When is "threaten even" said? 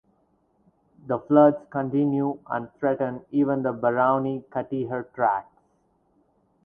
2.79-3.61